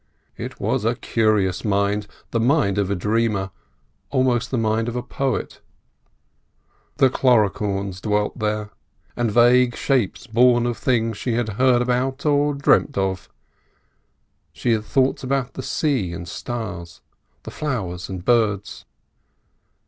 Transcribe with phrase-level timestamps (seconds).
[0.35, 3.51] It was a curious mind: the mind of a dreamer,
[4.09, 5.61] almost the mind of a poet.
[6.97, 8.71] The Cluricaunes dwelt there,
[9.15, 13.29] and vague shapes born of things she had heard about or dreamt of:
[14.51, 17.01] she had thoughts about the sea and stars,
[17.43, 18.85] the flowers and birds.